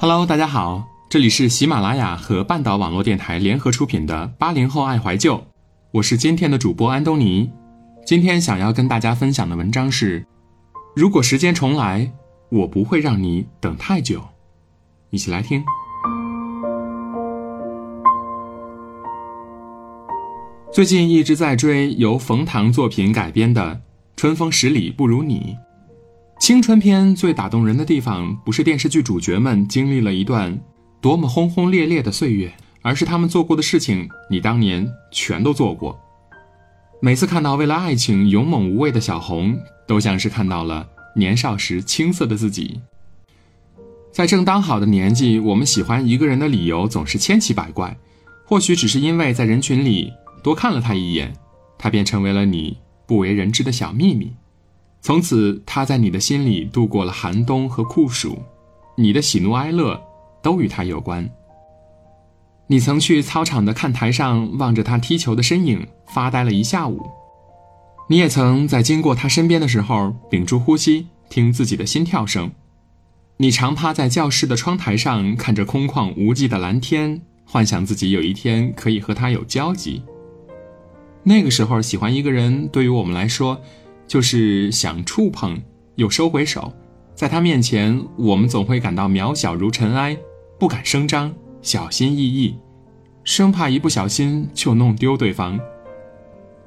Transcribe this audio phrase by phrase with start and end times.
[0.00, 5.36] Hello，大家好，这里是喜马拉雅和半岛网络电台联合出品的《八零后爱怀旧》，
[5.90, 7.50] 我是今天的主播安东尼。
[8.06, 10.24] 今天想要跟大家分享的文章是：
[10.94, 12.12] 如果时间重来，
[12.48, 14.22] 我不会让你等太久。
[15.10, 15.64] 一起来听。
[20.72, 23.74] 最近一直在追由冯唐作品改编的
[24.14, 25.56] 《春风十里不如你》。
[26.38, 30.56] 青春片最打动人的地方，不是电视剧主角们经历了一段
[31.00, 35.98] 多么轰轰烈烈的岁月，而是他们做过的事情，你当年全都做过。
[37.02, 42.80] 每次看到为了爱情勇猛无畏的小红，都像是看到了年少时青涩的自己。
[44.12, 47.94] 在正当好的年纪，我们喜欢一个人的理由总是千奇百怪，
[48.46, 51.34] 或许只是因为在人群里多看了他一眼，
[51.76, 54.32] 他便成为了你不为人知的小秘密。
[55.08, 58.42] 从此，他在你的心里度过了寒冬和酷暑，
[58.94, 59.98] 你的喜怒哀乐
[60.42, 61.26] 都与他有关。
[62.66, 67.08] 你曾去操场的看台上望着他踢球的身影发呆了一下午，
[68.10, 72.50] 你也曾在经过他身边的时候屏住呼吸听自己的心跳声。
[73.38, 80.02] 你常趴在教室的窗台上看着空旷无际的蓝天，幻想自己有一天可以和他有交集。
[81.22, 83.58] 那个时候，喜欢一个人对于我们来说。
[84.08, 85.62] 就是想触碰
[85.96, 86.72] 又收回手，
[87.14, 90.16] 在他面前，我们总会感到渺小如尘埃，
[90.58, 92.56] 不敢声张，小心翼翼，
[93.22, 95.60] 生怕一不小心就弄丢对方。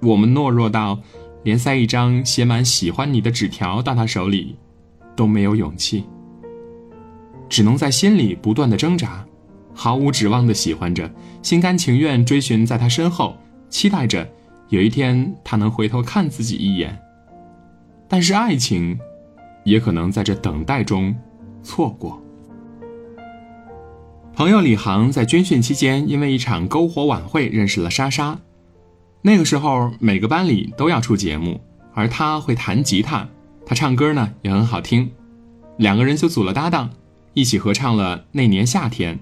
[0.01, 0.99] 我们懦弱到
[1.43, 4.55] 连塞一张写满喜欢你的纸条到他手里
[5.15, 6.03] 都没有勇气，
[7.49, 9.25] 只能在心里不断的挣扎，
[9.73, 13.35] 毫无指望的喜欢着，心甘情愿追寻在他身后，
[13.67, 14.29] 期待着
[14.69, 16.95] 有一天他能回头看自己一眼。
[18.11, 18.99] 但是爱情，
[19.63, 21.15] 也可能在这等待中
[21.63, 22.21] 错过。
[24.33, 28.37] 朋友李航在军训期间，因为一场篝火晚会认识了莎莎。
[29.21, 31.61] 那个时候，每个班里都要出节目，
[31.93, 33.29] 而他会弹吉他，
[33.65, 35.09] 他唱歌呢也很好听。
[35.77, 36.89] 两个人就组了搭档，
[37.33, 39.15] 一起合唱了《那年夏天》。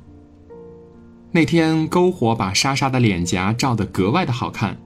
[1.32, 4.80] 那天篝火把莎莎的脸颊照得格外的好看，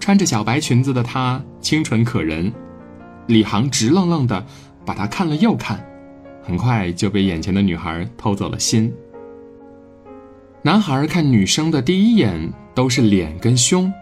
[0.00, 2.52] 穿着小白裙子的她清纯可人。
[3.26, 4.44] 李航直愣愣的
[4.84, 5.84] 把她看了又看，
[6.42, 8.92] 很快就被眼前的女孩偷走了心。
[10.62, 13.92] 男孩看女生的第一眼都是脸跟胸，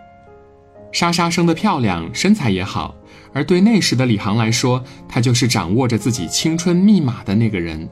[0.92, 2.94] 莎莎生的漂亮，身材也好，
[3.32, 7.88] 而对那时的李航来说，他就是掌握着自己青春密码的那个人。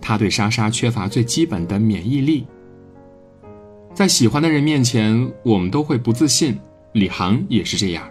[0.00, 2.44] 他对莎莎缺乏最基本的免疫力，
[3.94, 6.58] 在喜欢的人面前，我们都会不自信，
[6.92, 8.04] 李航也是这样。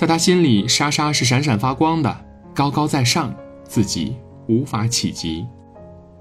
[0.00, 2.24] 在他心里，莎莎是闪闪发光的，
[2.54, 3.34] 高高在上，
[3.64, 4.16] 自己
[4.48, 5.46] 无法企及。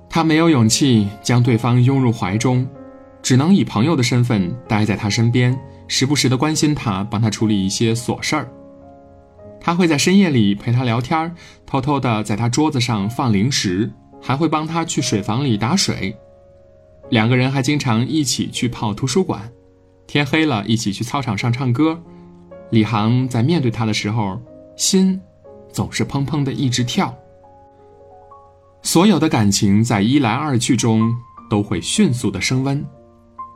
[0.09, 2.67] 他没有勇气将对方拥入怀中，
[3.21, 5.57] 只能以朋友的身份待在他身边，
[5.87, 8.51] 时不时的关心他，帮他处理一些琐事儿。
[9.61, 11.33] 他会在深夜里陪他聊天，
[11.65, 13.89] 偷偷的在他桌子上放零食，
[14.21, 16.13] 还会帮他去水房里打水。
[17.11, 19.49] 两个人还经常一起去泡图书馆，
[20.05, 21.97] 天黑了，一起去操场上唱歌。
[22.71, 24.39] 李航在面对他的时候，
[24.75, 25.19] 心
[25.71, 27.15] 总是砰砰的一直跳。
[28.81, 31.13] 所有的感情在一来二去中
[31.49, 32.85] 都会迅速的升温，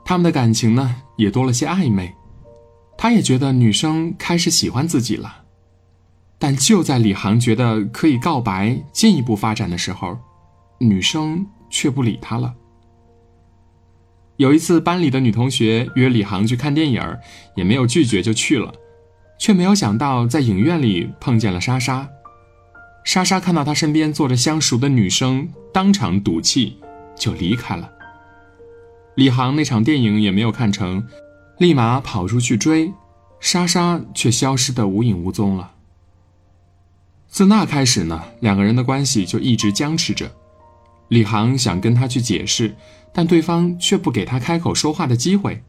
[0.04, 2.14] 他们的感情呢也多了些暧昧。
[2.98, 5.44] 他也觉得女生开始喜欢自己了，
[6.38, 10.18] 但就在李航觉得可以告白进一步发展的时候，
[10.80, 12.54] 女生却不理他了。
[14.38, 17.02] 有一次，班里的女同学约李航去看电影，
[17.56, 18.74] 也没有拒绝就去了。
[19.44, 22.08] 却没有想到，在影院里碰见了莎莎。
[23.04, 26.78] 莎莎看到他身边坐着相熟的女生，当场赌气，
[27.14, 27.92] 就离开了。
[29.16, 31.06] 李航那场电影也没有看成，
[31.58, 32.94] 立马跑出去追，
[33.42, 35.72] 莎莎却消失得无影无踪了。
[37.28, 40.32] 自那开始呢，两个人的关系就一直僵持着。
[41.10, 42.74] 李航想跟他去解释，
[43.14, 45.62] 但对方却不给他开口说话的机会。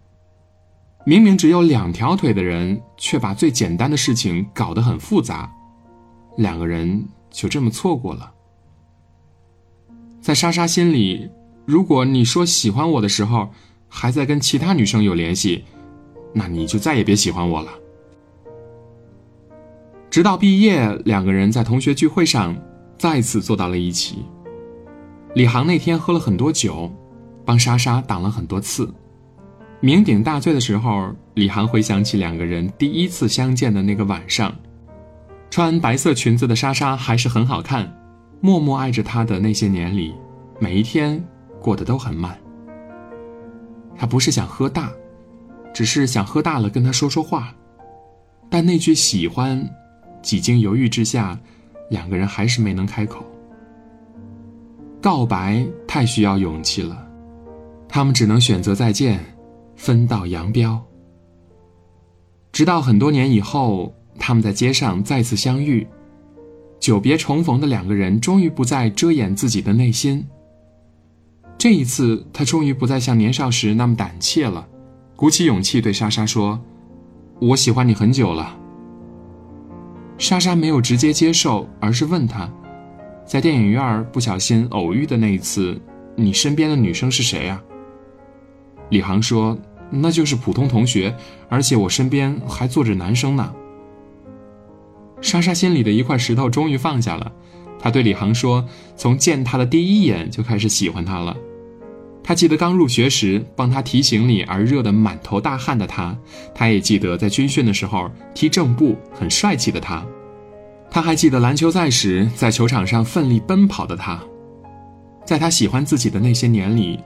[1.07, 5.53] 明明只有两条腿的人，却把最简单的事情搞得很复杂，
[6.39, 8.33] 两个人就这么错过了。
[10.23, 11.29] 在莎莎心里，
[11.67, 13.51] 如果你说喜欢我的时候，
[13.87, 15.65] 还在跟其他女生有联系，
[16.33, 17.71] 那你就再也别喜欢我了。
[20.09, 22.57] 直到毕业，两个人在同学聚会上
[22.97, 24.25] 再次坐到了一起。
[25.35, 26.91] 李航那天喝了很多酒，
[27.45, 28.91] 帮莎莎挡了很多次。
[29.83, 34.55] 酩酊大醉的时候，李航回想起两个人第一次相见的那个晚上，
[35.51, 37.93] 穿白色裙子的莎莎还是很好看。
[38.41, 40.15] 默默爱着他的那些年里，
[40.59, 41.23] 每一天
[41.61, 42.39] 过得都很慢。
[43.97, 44.91] 他不是想喝大，
[45.73, 47.55] 只是想喝大了跟他说说话，
[48.51, 49.67] 但那句喜欢，
[50.21, 51.39] 几经犹豫之下，
[51.89, 53.25] 两个人还是没能开口。
[55.01, 57.07] 告白太需要勇气了，
[57.89, 59.25] 他们只能选择再见，
[59.77, 60.83] 分道扬镳。
[62.53, 65.87] 直到很多年以后，他们在街上再次相遇，
[66.79, 70.25] 久别重逢的两个人终于不再遮掩自己的内心。
[71.59, 74.69] 这一次，他终于不再像年少时那么胆怯了，
[75.17, 76.61] 鼓起勇气对莎莎说
[77.41, 78.57] ：“我喜欢你很久了。”
[80.17, 82.49] 莎莎没有直接接受，而是问他
[83.27, 85.81] ：“在电影院不小心偶遇的那一次，
[86.15, 87.61] 你身边的女生是谁啊？”
[88.95, 89.59] 李航说
[89.91, 91.15] ：“那就是普通同学，
[91.49, 93.53] 而且我身边还坐着男生呢。”
[95.21, 97.33] 莎莎心里的一块石头终于放下了，
[97.79, 98.65] 她对李航说
[98.97, 101.37] ：“从见他的第一眼就开始喜欢他了。”
[102.23, 106.17] 他记得刚入学时帮他提行李而热得满头大汗的他，
[106.55, 110.03] 他也记得在军训的时候踢正步很帅气的他，
[110.91, 114.19] 他还记得篮球赛时在球场上奋力奔跑的他，
[115.27, 116.99] 在他喜欢自己的那些年里，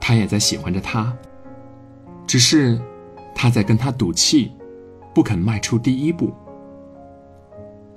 [0.00, 1.12] 他也在喜欢着他。
[2.30, 2.80] 只是，
[3.34, 4.52] 他在跟他赌气，
[5.12, 6.32] 不肯迈出第一步。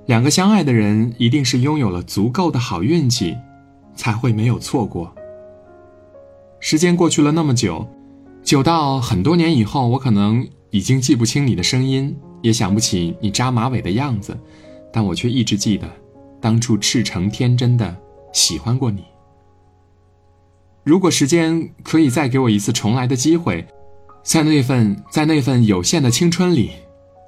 [0.06, 3.36] 两个相爱的人一定是拥有了足够的好运气，
[3.94, 5.14] 才会没有错过。
[6.58, 7.86] 时间过去了那么久，
[8.42, 14.36] 久到很多年以后，我可能已经记不清你的声音，也想不起你扎马尾的样子，
[14.92, 15.88] 但我却一直记得，
[16.40, 17.96] 当初赤诚天真的
[18.32, 19.04] 喜欢过你。
[20.82, 23.64] 如果时间可以再给我一次重来的机会，
[24.24, 26.72] 在那份在那份有限的青春里，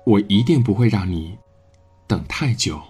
[0.07, 1.37] 我一定不会让你
[2.09, 2.81] 等太久。